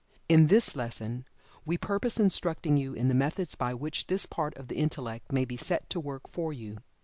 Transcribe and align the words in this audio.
In 0.27 0.47
this 0.47 0.75
lesson 0.75 1.25
we 1.63 1.77
purpose 1.77 2.19
instructing 2.19 2.75
you 2.75 2.93
in 2.95 3.07
the 3.07 3.13
methods 3.13 3.53
by 3.53 3.75
which 3.75 4.07
this 4.07 4.25
part 4.25 4.57
of 4.57 4.67
the 4.67 4.77
Intellect 4.77 5.31
may 5.31 5.45
be 5.45 5.57
set 5.57 5.87
to 5.91 5.99
work 5.99 6.27
for 6.27 6.51
you. 6.51 6.79